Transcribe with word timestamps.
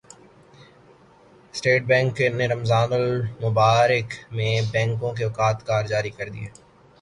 state 1.53 1.81
bank 1.89 2.21
نے 2.37 2.45
رمضان 2.47 2.89
المبارک 2.93 4.09
میں 4.35 4.53
بینکوں 4.71 5.11
کے 5.17 5.23
اوقات 5.23 5.57
کار 5.67 5.83
جاری 5.91 6.09
کردیے 6.17 6.47